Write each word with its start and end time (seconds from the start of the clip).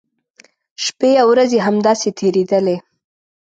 شپی 0.83 1.11
او 1.21 1.27
ورځې 1.33 1.57
همداسې 1.67 2.09
تېریدلې. 2.19 2.77